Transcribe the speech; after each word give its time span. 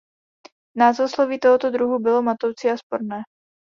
Názvosloví 0.75 1.39
tohoto 1.39 1.69
druhu 1.69 1.99
bylo 1.99 2.21
matoucí 2.21 2.69
a 2.69 2.77
sporné. 2.77 3.21